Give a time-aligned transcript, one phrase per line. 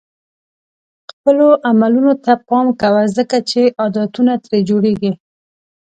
[1.11, 5.11] خپلو عملونو ته پام کوه ځکه چې عادتونه ترې جوړېږي.